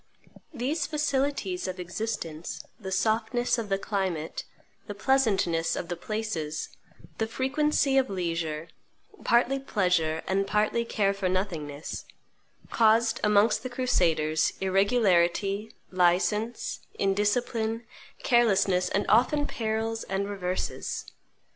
[0.51, 4.45] These facilities of existence, the softness of the climate,
[4.87, 6.69] the pleasantness of the places,
[7.19, 8.69] the frequency of leisure,
[9.23, 12.05] partly pleasure and partly care for nothingness,
[12.71, 17.85] caused amongst the crusaders irregularity, license, indiscipline,
[18.23, 21.05] carelessness, and often perils and reverses.